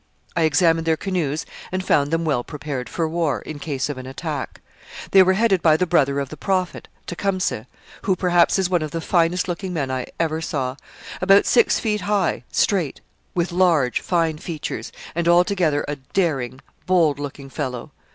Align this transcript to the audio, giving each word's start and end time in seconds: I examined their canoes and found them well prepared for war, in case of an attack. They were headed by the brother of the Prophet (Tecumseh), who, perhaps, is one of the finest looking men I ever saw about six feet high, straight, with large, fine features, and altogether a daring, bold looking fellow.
I 0.35 0.45
examined 0.45 0.87
their 0.87 0.97
canoes 0.97 1.45
and 1.71 1.85
found 1.85 2.09
them 2.09 2.25
well 2.25 2.43
prepared 2.43 2.89
for 2.89 3.07
war, 3.07 3.41
in 3.43 3.59
case 3.59 3.87
of 3.87 3.99
an 3.99 4.07
attack. 4.07 4.59
They 5.11 5.21
were 5.21 5.33
headed 5.35 5.61
by 5.61 5.77
the 5.77 5.85
brother 5.85 6.19
of 6.19 6.29
the 6.29 6.37
Prophet 6.37 6.87
(Tecumseh), 7.05 7.67
who, 8.01 8.15
perhaps, 8.15 8.57
is 8.57 8.67
one 8.67 8.81
of 8.81 8.89
the 8.89 8.99
finest 8.99 9.47
looking 9.47 9.73
men 9.73 9.91
I 9.91 10.07
ever 10.19 10.41
saw 10.41 10.75
about 11.21 11.45
six 11.45 11.79
feet 11.79 12.01
high, 12.01 12.43
straight, 12.51 12.99
with 13.35 13.51
large, 13.51 14.01
fine 14.01 14.39
features, 14.39 14.91
and 15.13 15.27
altogether 15.27 15.85
a 15.87 15.97
daring, 15.97 16.61
bold 16.87 17.19
looking 17.19 17.51
fellow. 17.51 17.91